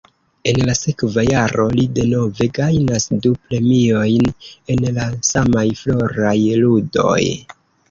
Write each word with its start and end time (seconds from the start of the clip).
En 0.51 0.59
la 0.67 0.73
sekva 0.77 1.25
jaro 1.27 1.65
li 1.79 1.85
denove 1.97 2.47
gajnas 2.55 3.05
du 3.27 3.33
premiojn 3.51 4.27
en 4.77 4.83
la 4.99 5.07
samaj 5.31 5.69
Floraj 5.85 6.37
Ludoj. 6.65 7.23